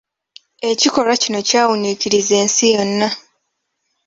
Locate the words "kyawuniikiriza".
1.47-2.33